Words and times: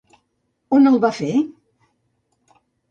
On 0.79 0.93
el 0.93 0.97
va 1.05 1.13
fer? 1.21 1.31